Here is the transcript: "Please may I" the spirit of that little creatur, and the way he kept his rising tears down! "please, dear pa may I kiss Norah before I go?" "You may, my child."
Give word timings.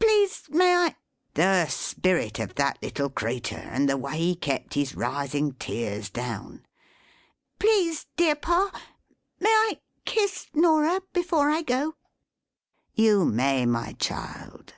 "Please 0.00 0.46
may 0.50 0.74
I" 0.74 0.96
the 1.34 1.66
spirit 1.70 2.40
of 2.40 2.56
that 2.56 2.82
little 2.82 3.08
creatur, 3.08 3.54
and 3.70 3.88
the 3.88 3.96
way 3.96 4.18
he 4.18 4.34
kept 4.34 4.74
his 4.74 4.96
rising 4.96 5.52
tears 5.52 6.10
down! 6.10 6.66
"please, 7.60 8.08
dear 8.16 8.34
pa 8.34 8.72
may 9.38 9.48
I 9.48 9.80
kiss 10.04 10.48
Norah 10.54 11.02
before 11.12 11.50
I 11.52 11.62
go?" 11.62 11.94
"You 12.94 13.24
may, 13.24 13.64
my 13.64 13.92
child." 13.92 14.74